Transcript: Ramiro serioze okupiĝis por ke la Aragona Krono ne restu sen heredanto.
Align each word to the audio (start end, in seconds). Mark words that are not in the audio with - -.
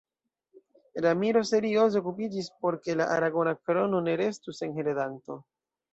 Ramiro 1.05 1.43
serioze 1.49 1.99
okupiĝis 2.01 2.49
por 2.63 2.77
ke 2.87 2.95
la 3.03 3.07
Aragona 3.19 3.53
Krono 3.67 4.01
ne 4.07 4.17
restu 4.23 4.57
sen 4.63 4.75
heredanto. 4.79 5.39